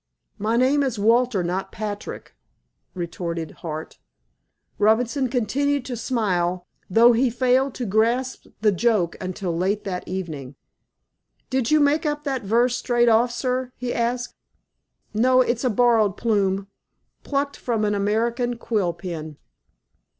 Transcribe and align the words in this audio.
"My 0.39 0.57
name 0.57 0.81
is 0.81 0.97
Walter, 0.97 1.43
not 1.43 1.71
Patrick," 1.71 2.33
retorted 2.95 3.51
Hart. 3.61 3.99
Robinson 4.79 5.29
continued 5.29 5.85
to 5.85 5.95
smile, 5.95 6.65
though 6.89 7.11
he 7.13 7.29
failed 7.29 7.75
to 7.75 7.85
grasp 7.85 8.47
the 8.61 8.71
joke 8.71 9.15
until 9.21 9.55
late 9.55 9.83
that 9.83 10.07
evening. 10.07 10.55
"Did 11.51 11.69
you 11.69 11.79
make 11.79 12.07
up 12.07 12.23
that 12.23 12.41
verse 12.41 12.75
straight 12.75 13.09
off, 13.09 13.31
sir," 13.31 13.73
he 13.77 13.93
asked. 13.93 14.33
"No. 15.13 15.41
It's 15.41 15.63
a 15.63 15.69
borrowed 15.69 16.17
plume, 16.17 16.67
plucked 17.23 17.55
from 17.57 17.85
an 17.85 17.93
American 17.93 18.57
quill 18.57 18.93
pen." 18.93 19.37